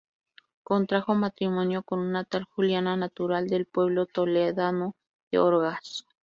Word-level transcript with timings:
Contrajo 0.63 1.13
matrimonio 1.13 1.83
con 1.83 1.99
una 1.99 2.23
tal 2.23 2.45
Juliana 2.45 2.97
natural 2.97 3.45
del 3.45 3.67
pueblo 3.67 4.07
toledano 4.07 4.95
de 5.31 5.37
Orgaz. 5.37 6.07